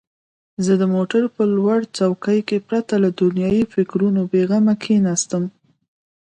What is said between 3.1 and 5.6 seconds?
دنیايي فکرونو بېغمه کښېناستم.